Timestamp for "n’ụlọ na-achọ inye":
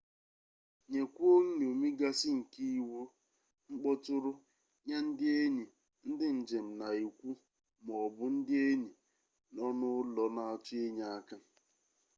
9.77-11.05